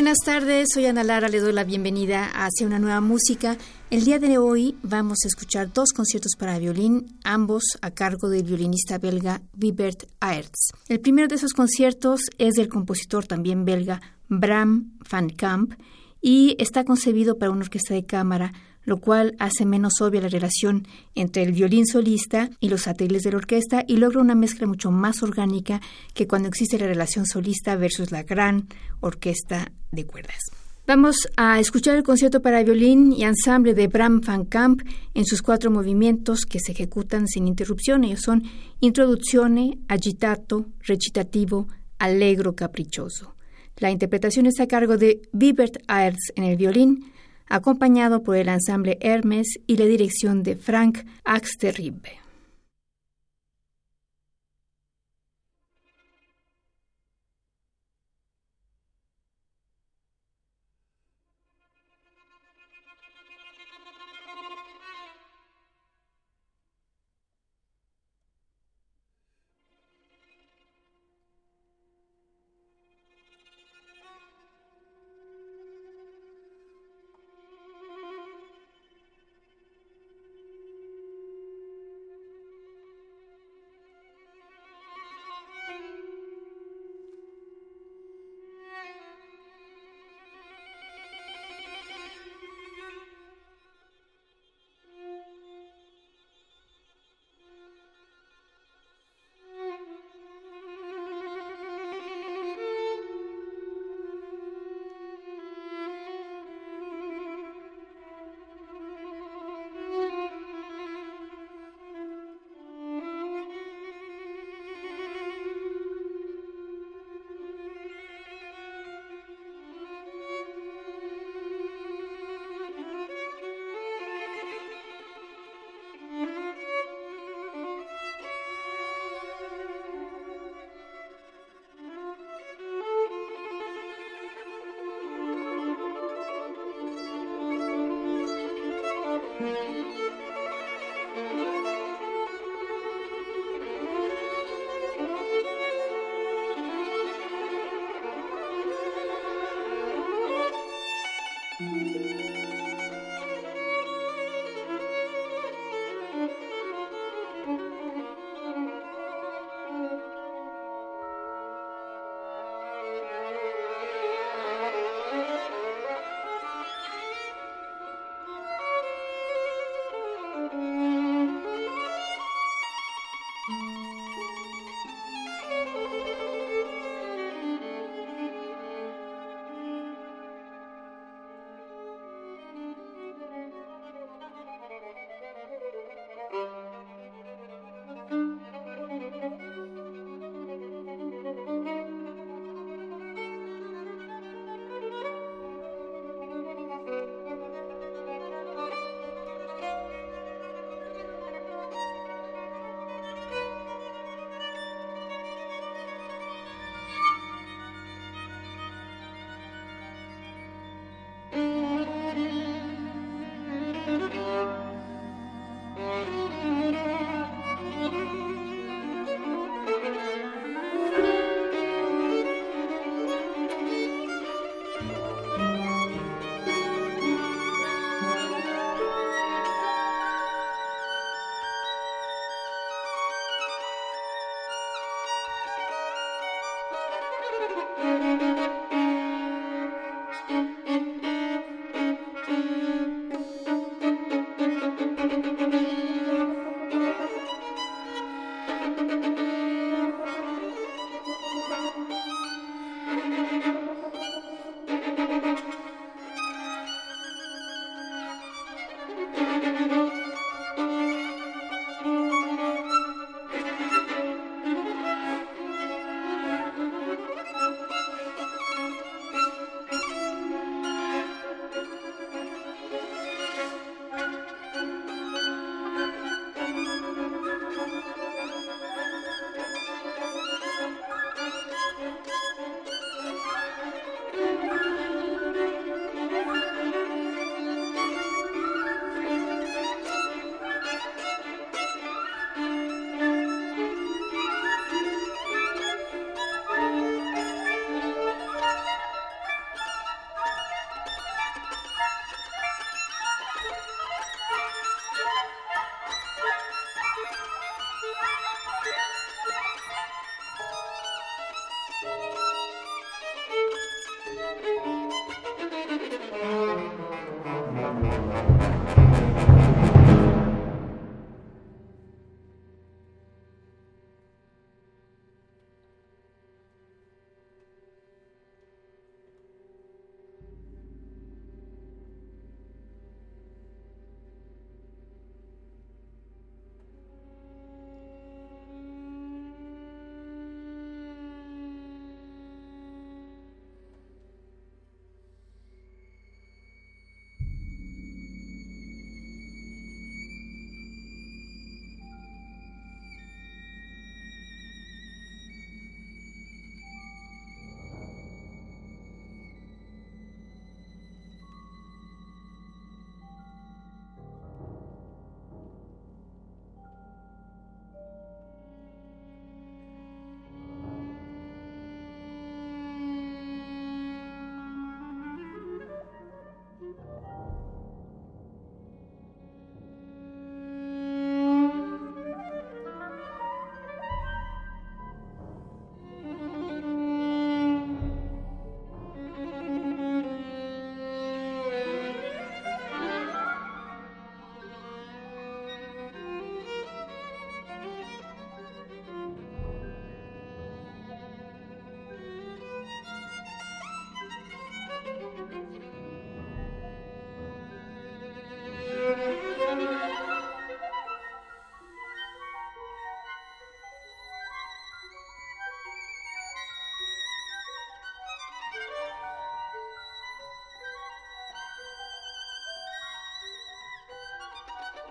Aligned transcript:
Buenas 0.00 0.24
tardes, 0.24 0.68
soy 0.72 0.86
Ana 0.86 1.04
Lara, 1.04 1.28
le 1.28 1.40
doy 1.40 1.52
la 1.52 1.62
bienvenida 1.62 2.24
Hacia 2.32 2.66
una 2.66 2.78
nueva 2.78 3.02
música. 3.02 3.58
El 3.90 4.06
día 4.06 4.18
de 4.18 4.38
hoy 4.38 4.78
vamos 4.82 5.18
a 5.22 5.28
escuchar 5.28 5.74
dos 5.74 5.92
conciertos 5.92 6.36
para 6.38 6.58
violín, 6.58 7.18
ambos 7.22 7.64
a 7.82 7.90
cargo 7.90 8.30
del 8.30 8.44
violinista 8.44 8.96
belga 8.96 9.42
Wibert 9.60 10.04
Aerts. 10.20 10.72
El 10.88 11.00
primero 11.00 11.28
de 11.28 11.34
esos 11.34 11.52
conciertos 11.52 12.22
es 12.38 12.54
del 12.54 12.70
compositor 12.70 13.26
también 13.26 13.66
belga 13.66 14.00
Bram 14.30 14.96
van 15.10 15.28
Kamp 15.28 15.74
y 16.20 16.56
está 16.58 16.84
concebido 16.84 17.38
para 17.38 17.50
una 17.50 17.62
orquesta 17.62 17.94
de 17.94 18.04
cámara 18.04 18.52
lo 18.84 18.98
cual 18.98 19.36
hace 19.38 19.66
menos 19.66 20.00
obvia 20.00 20.22
la 20.22 20.28
relación 20.28 20.86
entre 21.14 21.42
el 21.42 21.52
violín 21.52 21.86
solista 21.86 22.50
y 22.60 22.68
los 22.68 22.82
satélites 22.82 23.22
de 23.22 23.32
la 23.32 23.38
orquesta 23.38 23.84
y 23.86 23.96
logra 23.96 24.20
una 24.20 24.34
mezcla 24.34 24.66
mucho 24.66 24.90
más 24.90 25.22
orgánica 25.22 25.80
que 26.14 26.26
cuando 26.26 26.48
existe 26.48 26.78
la 26.78 26.86
relación 26.86 27.26
solista 27.26 27.76
versus 27.76 28.10
la 28.10 28.22
gran 28.22 28.68
orquesta 29.00 29.70
de 29.90 30.06
cuerdas. 30.06 30.40
Vamos 30.86 31.28
a 31.36 31.60
escuchar 31.60 31.96
el 31.98 32.02
concierto 32.02 32.42
para 32.42 32.64
violín 32.64 33.12
y 33.12 33.22
ensamble 33.22 33.74
de 33.74 33.86
Bram 33.86 34.20
van 34.22 34.44
Kamp 34.44 34.82
en 35.14 35.24
sus 35.24 35.40
cuatro 35.40 35.70
movimientos 35.70 36.40
que 36.44 36.58
se 36.58 36.72
ejecutan 36.72 37.28
sin 37.28 37.46
interrupción. 37.46 38.02
Ellos 38.02 38.22
son 38.22 38.42
introduzione, 38.80 39.78
agitato, 39.86 40.66
recitativo, 40.80 41.68
allegro, 41.98 42.56
caprichoso. 42.56 43.36
La 43.78 43.90
interpretación 43.90 44.46
está 44.46 44.64
a 44.64 44.68
cargo 44.68 44.96
de 44.96 45.22
Wibert 45.32 45.82
Aerts 45.88 46.32
en 46.36 46.44
el 46.44 46.56
violín, 46.56 47.12
acompañado 47.48 48.22
por 48.22 48.36
el 48.36 48.48
ensamble 48.48 48.98
Hermes 49.00 49.58
y 49.66 49.76
la 49.76 49.86
dirección 49.86 50.42
de 50.42 50.56
Frank 50.56 50.98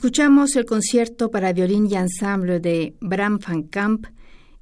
Escuchamos 0.00 0.56
el 0.56 0.64
concierto 0.64 1.30
para 1.30 1.52
violín 1.52 1.86
y 1.86 1.94
ensamble 1.94 2.58
de 2.58 2.94
Bram 3.02 3.38
van 3.38 3.64
Kamp 3.64 4.06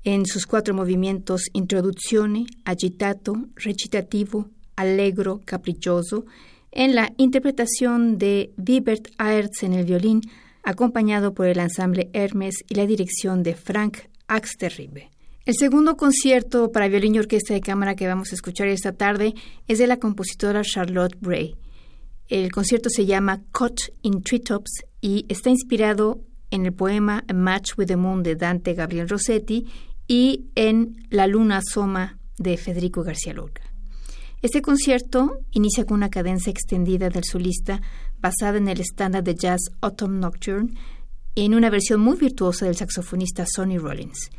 en 0.03 0.27
sus 0.27 0.47
cuatro 0.47 0.75
movimientos 0.75 1.43
Introduzione, 1.53 2.47
Agitato, 2.65 3.35
Recitativo, 3.55 4.49
Allegro, 4.75 5.41
Caprichoso, 5.45 6.25
en 6.73 6.97
la 6.97 7.13
interpretación 7.19 8.19
de 8.19 8.51
Wibert 8.57 9.11
Aerts 9.17 9.63
en 9.63 9.75
el 9.75 9.85
violín, 9.85 10.23
acompañado 10.65 11.35
por 11.35 11.47
el 11.47 11.61
ensamble 11.61 12.11
Hermes 12.15 12.57
y 12.69 12.75
la 12.75 12.87
dirección 12.87 13.45
de 13.45 13.55
Frank 13.55 13.99
Axterribe. 14.27 15.09
El 15.47 15.55
segundo 15.55 15.97
concierto 15.97 16.73
para 16.73 16.89
violín 16.89 17.15
y 17.15 17.21
orquesta 17.21 17.55
de 17.55 17.61
cámara 17.61 17.95
que 17.95 18.09
vamos 18.09 18.33
a 18.33 18.35
escuchar 18.35 18.67
esta 18.67 18.91
tarde 18.91 19.35
es 19.69 19.79
de 19.79 19.87
la 19.87 19.99
compositora 19.99 20.63
Charlotte 20.65 21.17
Bray. 21.21 21.55
El 22.29 22.53
concierto 22.53 22.91
se 22.91 23.07
llama 23.07 23.43
Cut 23.53 23.81
in 24.03 24.23
Treetops 24.23 24.85
y 25.01 25.25
está 25.31 25.49
inspirado 25.49 26.21
en 26.51 26.67
el 26.67 26.75
poema 26.75 27.25
A 27.27 27.33
Match 27.33 27.73
with 27.79 27.87
the 27.87 27.97
Moon 27.97 28.23
de 28.23 28.37
Dante 28.37 28.75
Gabriel 28.75 29.09
Rossetti 29.09 29.67
y 30.07 30.47
en 30.55 31.07
La 31.09 31.27
Luna 31.27 31.61
Soma 31.63 32.19
de 32.37 32.59
Federico 32.59 33.03
García 33.03 33.33
Lorca. 33.33 33.63
Este 34.43 34.61
concierto 34.61 35.41
inicia 35.53 35.87
con 35.87 35.97
una 35.97 36.11
cadencia 36.11 36.51
extendida 36.51 37.09
del 37.09 37.25
solista 37.25 37.81
basada 38.21 38.59
en 38.59 38.69
el 38.69 38.81
estándar 38.81 39.25
de 39.25 39.35
jazz 39.35 39.61
Autumn 39.81 40.21
Nocturne 40.21 40.75
en 41.35 41.55
una 41.55 41.71
versión 41.71 42.01
muy 42.01 42.17
virtuosa 42.19 42.67
del 42.67 42.77
saxofonista 42.77 43.47
Sonny 43.47 43.79
Rollins. 43.79 44.31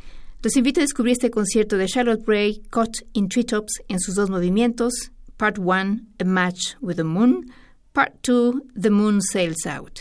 Los 0.42 0.56
invito 0.56 0.80
a 0.80 0.84
descubrir 0.84 1.12
este 1.12 1.30
concierto 1.30 1.76
de 1.76 1.86
Charlotte 1.86 2.24
Bray, 2.24 2.62
Caught 2.70 2.98
in 3.14 3.28
Treetops, 3.28 3.82
en 3.88 3.98
sus 3.98 4.14
dos 4.14 4.30
movimientos, 4.30 5.10
Part 5.36 5.58
1, 5.58 6.00
A 6.18 6.24
Match 6.24 6.76
with 6.80 6.96
the 6.96 7.04
Moon, 7.04 7.46
Part 7.92 8.22
2, 8.22 8.62
The 8.80 8.90
Moon 8.90 9.20
Sails 9.20 9.66
Out. 9.66 10.00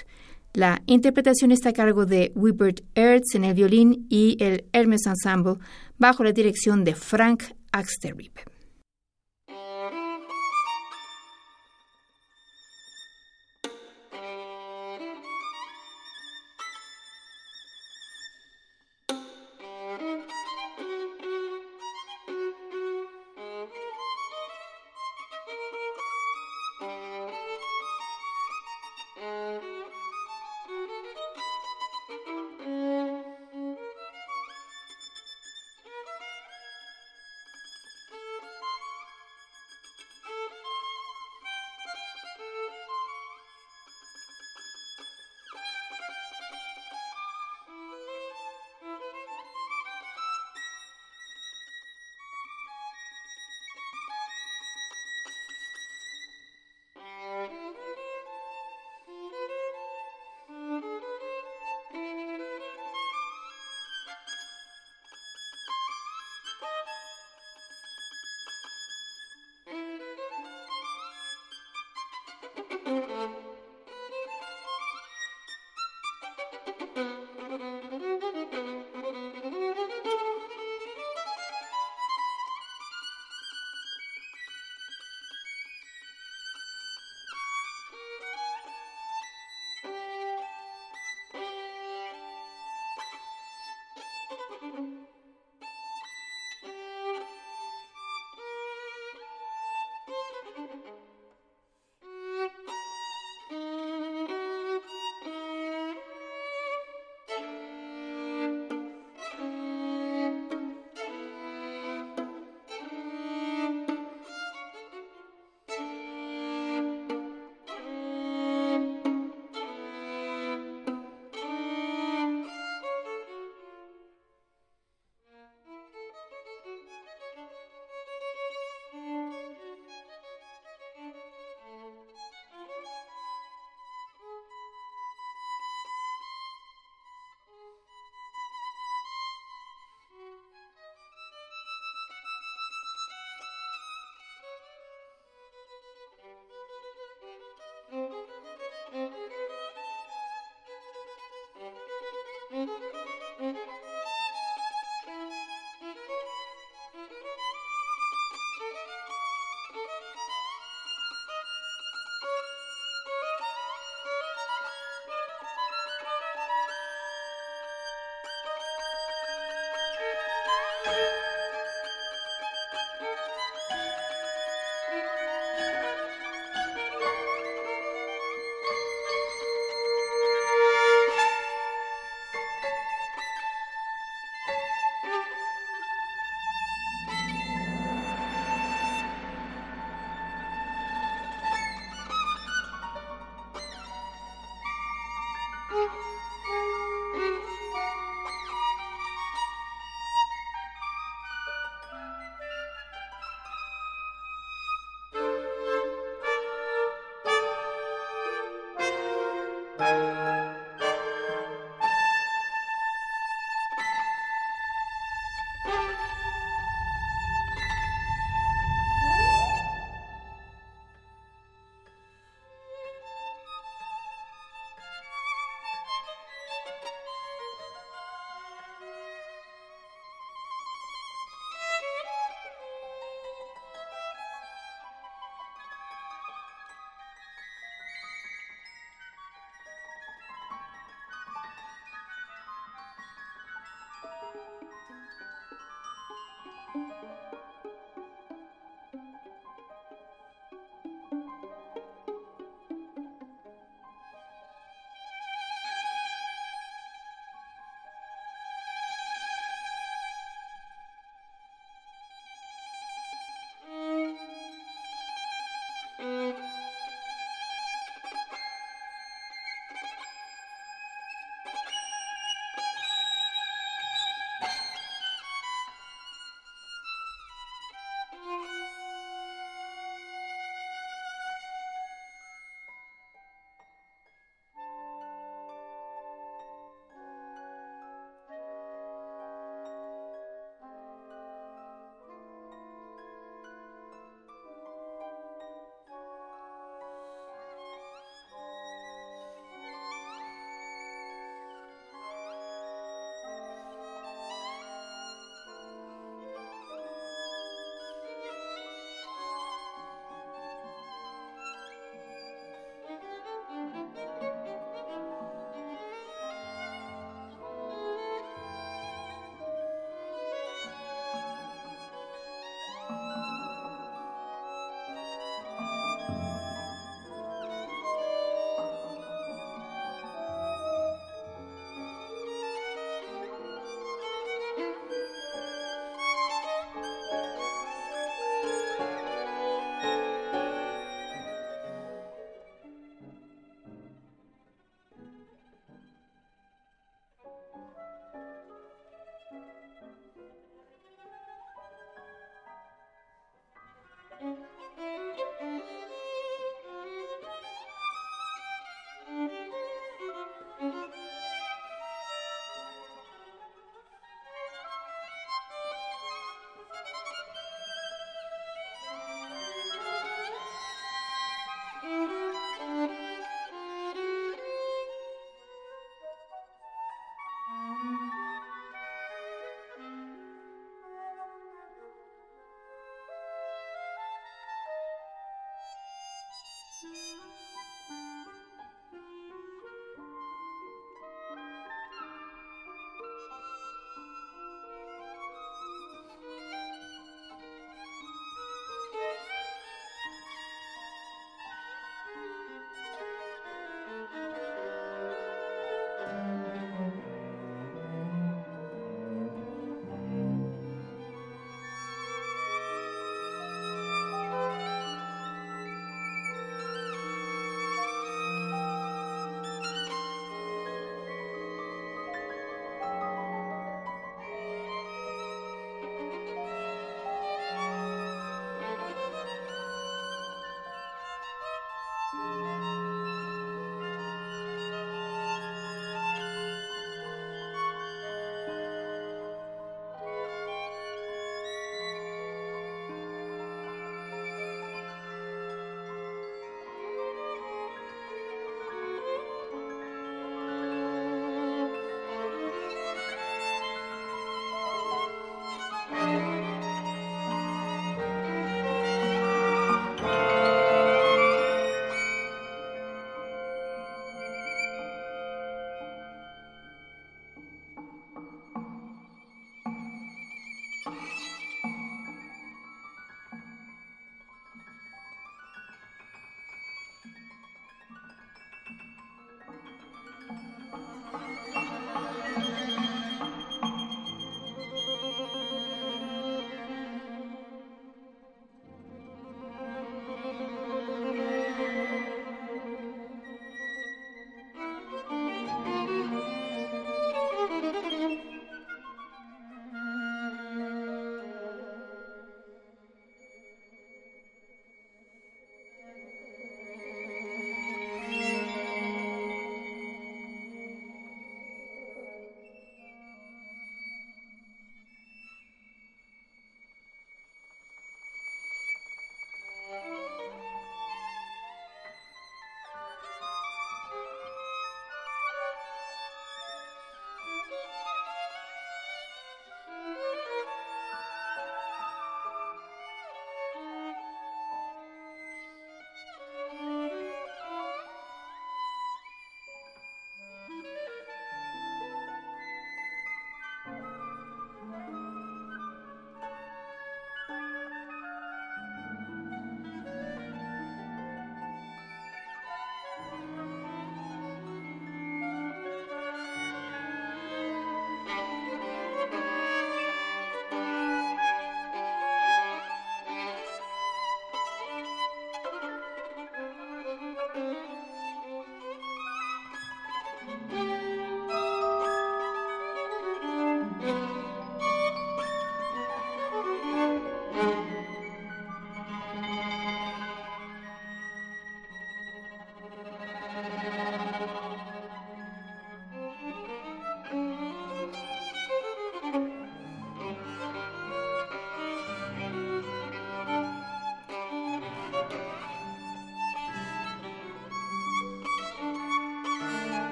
La 0.54 0.82
interpretación 0.86 1.52
está 1.52 1.70
a 1.70 1.74
cargo 1.74 2.06
de 2.06 2.32
Wibert 2.36 2.82
Ertz 2.96 3.36
en 3.36 3.44
el 3.44 3.54
violín 3.54 4.06
y 4.10 4.38
el 4.44 4.66
Hermes 4.74 5.06
Ensemble 5.06 5.56
bajo 5.98 6.24
la 6.24 6.32
dirección 6.32 6.84
de 6.84 6.96
Frank 6.96 7.44
Axterrib. 7.72 8.32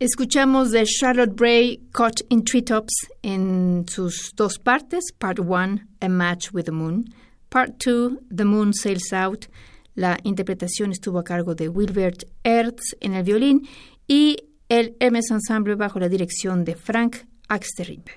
Escuchamos 0.00 0.70
de 0.70 0.84
Charlotte 0.86 1.34
Bray 1.34 1.80
Caught 1.90 2.20
in 2.28 2.44
Treetops 2.44 3.08
en 3.20 3.84
sus 3.88 4.32
dos 4.36 4.60
partes. 4.60 5.12
Part 5.18 5.40
1, 5.40 5.80
A 6.00 6.08
Match 6.08 6.52
with 6.52 6.66
the 6.66 6.70
Moon. 6.70 7.12
Part 7.48 7.84
2, 7.84 8.20
The 8.32 8.44
Moon 8.44 8.72
Sails 8.72 9.12
Out. 9.12 9.46
La 9.96 10.16
interpretación 10.22 10.92
estuvo 10.92 11.18
a 11.18 11.24
cargo 11.24 11.56
de 11.56 11.68
Wilbert 11.68 12.28
Ertz 12.44 12.94
en 13.00 13.14
el 13.14 13.24
violín 13.24 13.66
y 14.06 14.36
el 14.68 14.94
Hermes 15.00 15.32
Ensemble 15.32 15.74
bajo 15.74 15.98
la 15.98 16.08
dirección 16.08 16.64
de 16.64 16.76
Frank 16.76 17.16
Axterribe. 17.48 18.12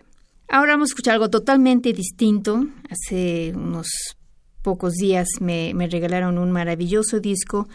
Ahora 0.50 0.74
vamos 0.74 0.90
a 0.90 0.92
escuchar 0.92 1.16
algo 1.16 1.32
totalmente 1.32 1.94
distinto. 1.94 2.64
Hace 2.92 3.54
unos 3.56 3.88
pocos 4.62 4.94
días 4.94 5.28
me, 5.40 5.74
me 5.74 5.88
regalaron 5.88 6.38
un 6.38 6.52
maravilloso 6.52 7.20
disco 7.20 7.68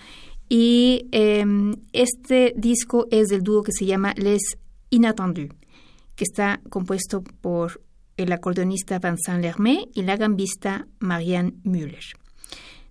y 0.48 1.08
em, 1.10 1.65
este 2.02 2.52
disco 2.56 3.06
es 3.10 3.28
del 3.28 3.42
dúo 3.42 3.62
que 3.62 3.72
se 3.72 3.86
llama 3.86 4.14
Les 4.16 4.58
Inattendus, 4.90 5.50
que 6.14 6.24
está 6.24 6.60
compuesto 6.68 7.22
por 7.40 7.82
el 8.16 8.32
acordeonista 8.32 8.98
Vincent 8.98 9.42
Lermé 9.42 9.88
y 9.94 10.02
la 10.02 10.16
gambista 10.16 10.86
Marianne 10.98 11.54
Müller. 11.64 12.04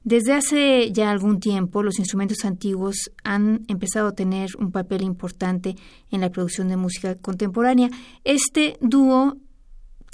Desde 0.03 0.33
hace 0.33 0.91
ya 0.91 1.09
algún 1.09 1.39
tiempo, 1.39 1.81
los 1.81 1.97
instrumentos 1.97 2.45
antiguos 2.45 3.11
han 3.23 3.65
empezado 3.67 4.09
a 4.09 4.15
tener 4.15 4.51
un 4.59 4.71
papel 4.71 5.01
importante 5.01 5.75
en 6.11 6.21
la 6.21 6.29
producción 6.29 6.67
de 6.67 6.77
música 6.77 7.15
contemporánea. 7.15 7.89
Este 8.23 8.77
dúo 8.81 9.37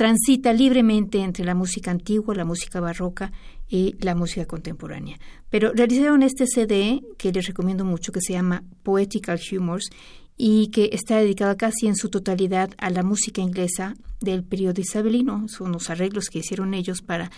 transita 0.01 0.51
libremente 0.51 1.19
entre 1.19 1.45
la 1.45 1.53
música 1.53 1.91
antigua, 1.91 2.33
la 2.33 2.43
música 2.43 2.79
barroca 2.79 3.31
y 3.69 3.95
la 3.99 4.15
música 4.15 4.47
contemporánea. 4.47 5.19
Pero 5.51 5.73
realizaron 5.73 6.23
este 6.23 6.47
CD 6.47 7.03
que 7.19 7.31
les 7.31 7.45
recomiendo 7.45 7.85
mucho, 7.85 8.11
que 8.11 8.19
se 8.19 8.33
llama 8.33 8.63
Poetical 8.81 9.39
Humors 9.51 9.91
y 10.35 10.69
que 10.69 10.89
está 10.91 11.19
dedicado 11.19 11.55
casi 11.55 11.85
en 11.85 11.95
su 11.95 12.09
totalidad 12.09 12.71
a 12.79 12.89
la 12.89 13.03
música 13.03 13.43
inglesa 13.43 13.93
del 14.21 14.43
periodo 14.43 14.81
isabelino. 14.81 15.47
Son 15.47 15.71
los 15.71 15.91
arreglos 15.91 16.29
que 16.29 16.39
hicieron 16.39 16.73
ellos 16.73 17.03
para 17.03 17.29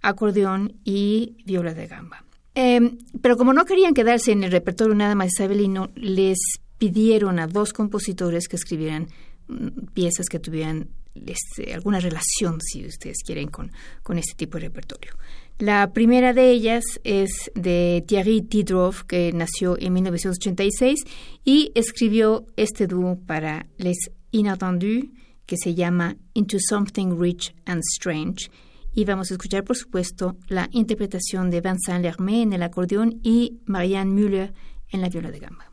acordeón 0.00 0.74
y 0.84 1.34
viola 1.44 1.74
de 1.74 1.88
gamba. 1.88 2.24
Em, 2.54 2.98
pero 3.20 3.36
como 3.36 3.52
no 3.52 3.64
querían 3.64 3.94
quedarse 3.94 4.30
en 4.30 4.44
el 4.44 4.52
repertorio 4.52 4.94
nada 4.94 5.16
más 5.16 5.32
isabelino, 5.32 5.90
les 5.96 6.38
pidieron 6.78 7.40
a 7.40 7.48
dos 7.48 7.72
compositores 7.72 8.46
que 8.46 8.54
escribieran 8.54 9.08
mm, 9.48 9.86
piezas 9.92 10.26
que 10.28 10.38
tuvieran 10.38 10.86
este, 11.14 11.74
alguna 11.74 12.00
relación, 12.00 12.60
si 12.60 12.86
ustedes 12.86 13.18
quieren, 13.24 13.48
con, 13.48 13.70
con 14.02 14.18
este 14.18 14.34
tipo 14.34 14.58
de 14.58 14.64
repertorio. 14.64 15.12
La 15.58 15.92
primera 15.92 16.32
de 16.32 16.50
ellas 16.50 16.84
es 17.04 17.50
de 17.54 18.02
Thierry 18.06 18.42
Tidroff, 18.42 19.04
que 19.04 19.32
nació 19.32 19.76
en 19.78 19.92
1986 19.92 21.04
y 21.44 21.70
escribió 21.74 22.46
este 22.56 22.86
dúo 22.86 23.18
para 23.26 23.66
Les 23.76 24.10
Inattendus, 24.32 25.04
que 25.46 25.56
se 25.56 25.74
llama 25.74 26.16
Into 26.34 26.58
Something 26.58 27.18
Rich 27.18 27.54
and 27.66 27.82
Strange. 27.96 28.50
Y 28.94 29.04
vamos 29.04 29.30
a 29.30 29.34
escuchar, 29.34 29.64
por 29.64 29.76
supuesto, 29.76 30.36
la 30.48 30.68
interpretación 30.72 31.50
de 31.50 31.60
Vincent 31.60 32.02
Lermé 32.02 32.42
en 32.42 32.52
el 32.52 32.62
acordeón 32.62 33.20
y 33.22 33.60
Marianne 33.64 34.12
Müller 34.12 34.52
en 34.90 35.00
la 35.00 35.08
viola 35.08 35.30
de 35.30 35.38
gamba. 35.38 35.71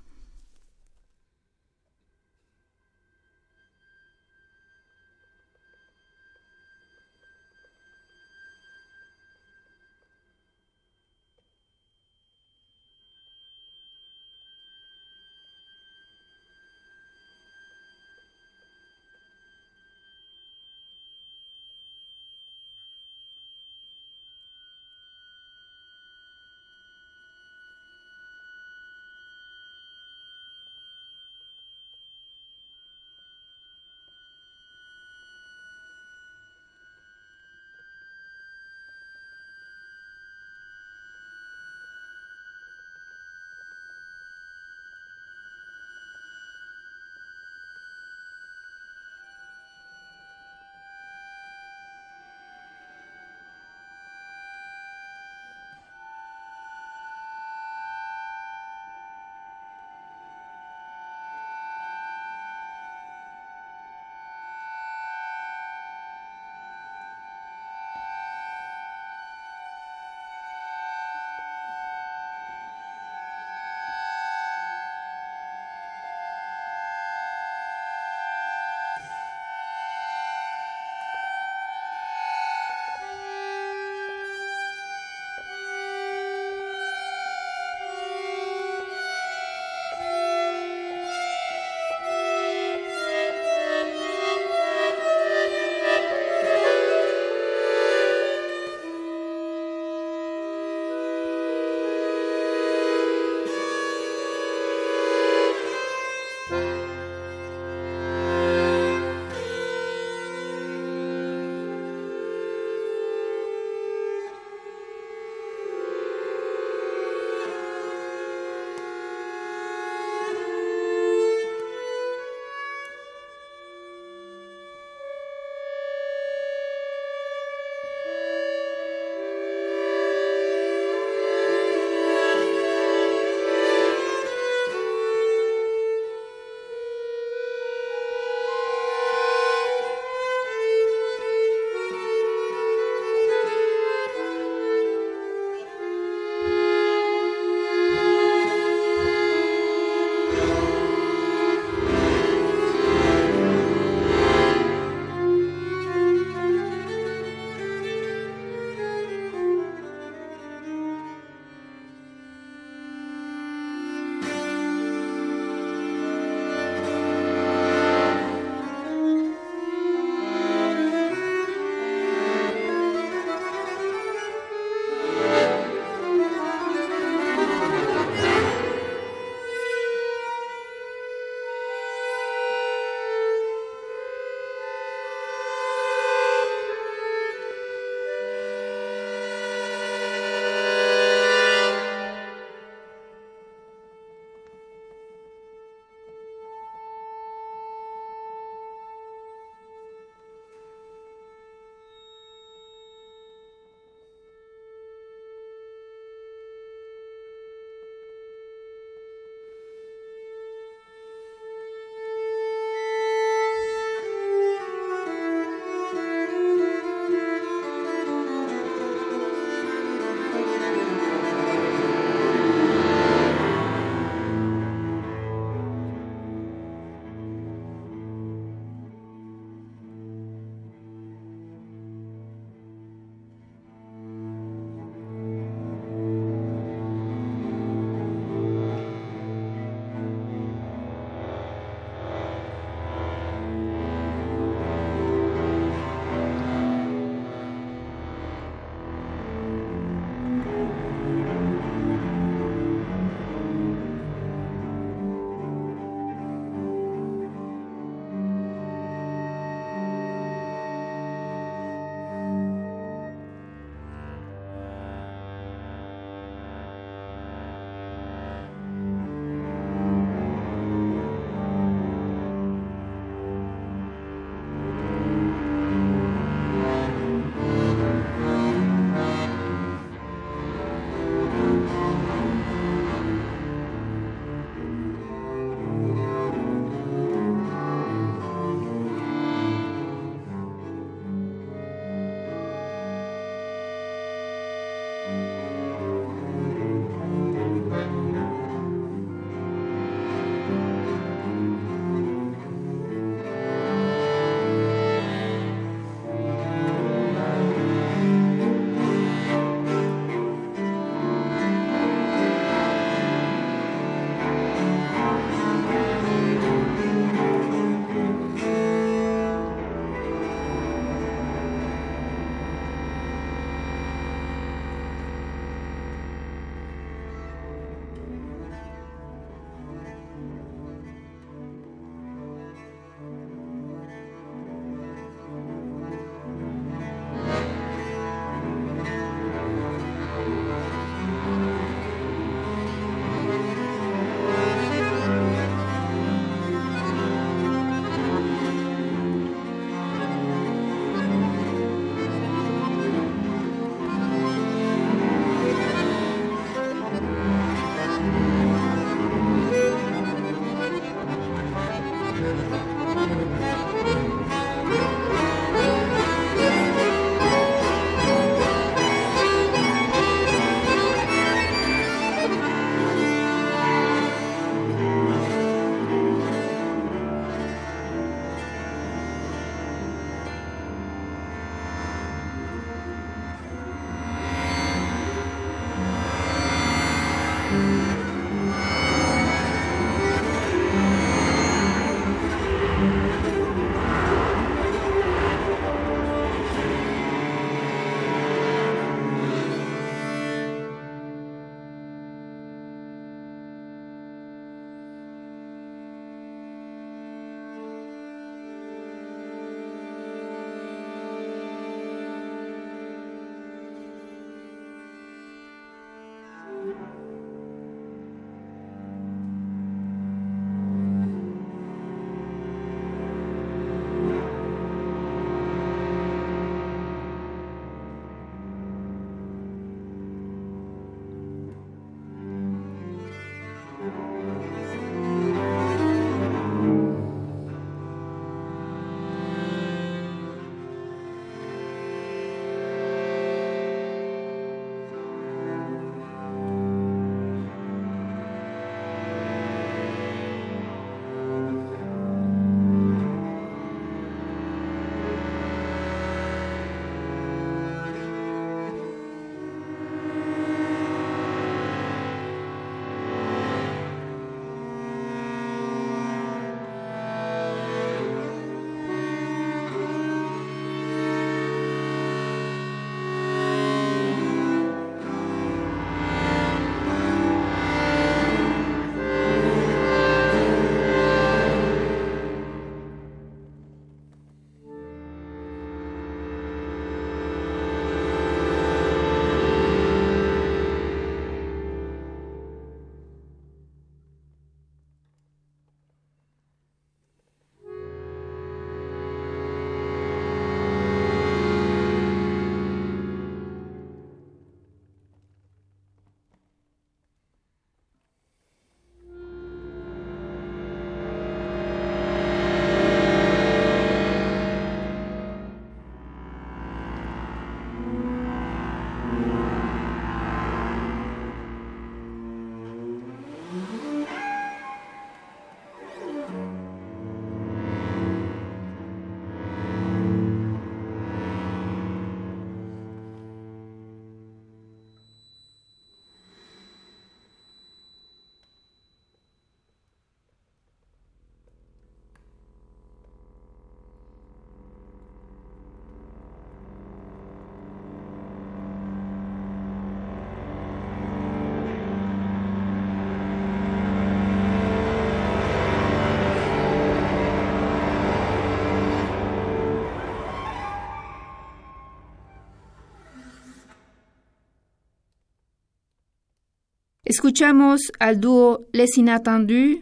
Escuchamos 567.20 567.82
al 568.00 568.22
dúo 568.22 568.66
Les 568.72 568.98
Inattendus 568.98 569.80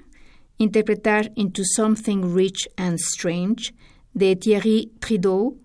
interpretar 0.58 1.32
Into 1.36 1.62
Something 1.64 2.34
Rich 2.36 2.68
and 2.78 2.98
Strange 3.00 3.76
de 4.16 4.36
Thierry 4.36 4.92
Prideau 5.00 5.56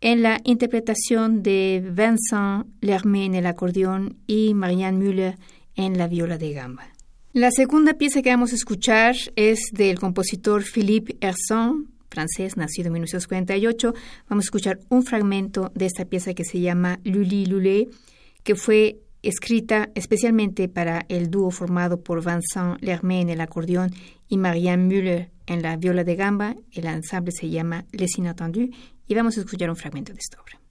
en 0.00 0.22
la 0.22 0.40
interpretación 0.42 1.44
de 1.44 1.80
Vincent 1.80 2.66
Lermé 2.80 3.26
en 3.26 3.36
el 3.36 3.46
acordeón 3.46 4.16
y 4.26 4.52
Marianne 4.54 4.98
Müller 4.98 5.38
en 5.76 5.96
la 5.96 6.08
viola 6.08 6.38
de 6.38 6.54
gamba. 6.54 6.88
La 7.32 7.52
segunda 7.52 7.94
pieza 7.94 8.20
que 8.20 8.30
vamos 8.30 8.50
a 8.50 8.56
escuchar 8.56 9.14
es 9.36 9.60
del 9.72 10.00
compositor 10.00 10.64
Philippe 10.64 11.18
Herson, 11.20 11.92
francés, 12.10 12.56
nacido 12.56 12.88
en 12.88 12.94
1948. 12.94 13.94
Vamos 14.28 14.46
a 14.46 14.46
escuchar 14.46 14.80
un 14.88 15.04
fragmento 15.04 15.70
de 15.76 15.86
esta 15.86 16.04
pieza 16.04 16.34
que 16.34 16.44
se 16.44 16.58
llama 16.58 16.98
Luli 17.04 17.46
Lulé, 17.46 17.86
que 18.42 18.56
fue 18.56 18.98
escrita 19.22 19.90
especialmente 19.94 20.68
para 20.68 21.06
el 21.08 21.30
dúo 21.30 21.50
formado 21.50 22.02
por 22.02 22.24
Vincent 22.24 22.80
Lermé 22.80 23.20
en 23.20 23.30
el 23.30 23.40
acordeón 23.40 23.92
y 24.28 24.36
Marianne 24.36 24.84
Müller 24.84 25.30
en 25.46 25.62
la 25.62 25.76
viola 25.76 26.04
de 26.04 26.16
gamba. 26.16 26.56
El 26.72 26.86
ensamble 26.86 27.32
se 27.32 27.48
llama 27.48 27.84
Les 27.92 28.18
Inattendus 28.18 28.68
y 29.06 29.14
vamos 29.14 29.36
a 29.36 29.40
escuchar 29.40 29.70
un 29.70 29.76
fragmento 29.76 30.12
de 30.12 30.18
esta 30.18 30.40
obra. 30.40 30.61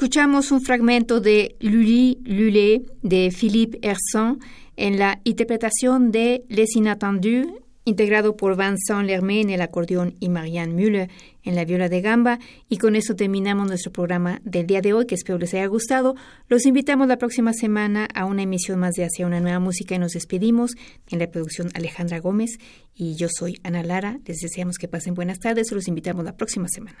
Escuchamos 0.00 0.50
un 0.50 0.62
fragmento 0.62 1.20
de 1.20 1.56
Lully 1.60 2.20
Lulé 2.24 2.86
de 3.02 3.30
Philippe 3.30 3.80
Herson 3.82 4.40
en 4.76 4.98
la 4.98 5.20
interpretación 5.24 6.10
de 6.10 6.42
Les 6.48 6.74
Inattendus 6.74 7.46
integrado 7.84 8.34
por 8.34 8.56
Vincent 8.56 9.04
Lermé 9.04 9.42
en 9.42 9.50
el 9.50 9.60
acordeón 9.60 10.14
y 10.18 10.30
Marianne 10.30 10.72
Müller 10.72 11.10
en 11.42 11.54
la 11.54 11.66
viola 11.66 11.90
de 11.90 12.00
gamba. 12.00 12.38
Y 12.70 12.78
con 12.78 12.96
eso 12.96 13.14
terminamos 13.14 13.68
nuestro 13.68 13.92
programa 13.92 14.40
del 14.42 14.66
día 14.66 14.80
de 14.80 14.94
hoy, 14.94 15.04
que 15.04 15.16
espero 15.16 15.38
les 15.38 15.52
haya 15.52 15.66
gustado. 15.66 16.14
Los 16.48 16.64
invitamos 16.64 17.06
la 17.06 17.18
próxima 17.18 17.52
semana 17.52 18.08
a 18.14 18.24
una 18.24 18.40
emisión 18.40 18.78
más 18.78 18.94
de 18.94 19.04
Hacia 19.04 19.26
una 19.26 19.40
nueva 19.40 19.58
música 19.58 19.96
y 19.96 19.98
nos 19.98 20.12
despedimos. 20.12 20.76
En 21.10 21.18
la 21.18 21.30
producción 21.30 21.68
Alejandra 21.74 22.20
Gómez 22.20 22.58
y 22.94 23.16
yo 23.16 23.28
soy 23.30 23.60
Ana 23.64 23.82
Lara. 23.82 24.18
Les 24.24 24.38
deseamos 24.38 24.78
que 24.78 24.88
pasen 24.88 25.12
buenas 25.12 25.40
tardes. 25.40 25.70
Los 25.72 25.88
invitamos 25.88 26.24
la 26.24 26.38
próxima 26.38 26.68
semana. 26.68 27.00